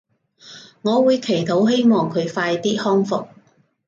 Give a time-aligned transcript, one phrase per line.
[0.81, 3.27] 我會祈禱希望佢快啲康復